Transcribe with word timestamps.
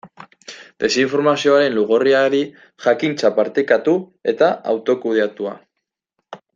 Desinformazioaren 0.83 1.75
lugorriari, 1.75 2.41
jakintza 2.87 3.33
partekatu 3.39 3.95
eta 4.35 4.53
autokudeatua. 4.75 5.59